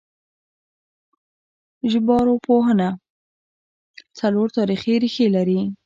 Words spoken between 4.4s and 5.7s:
تاریخي ریښې لري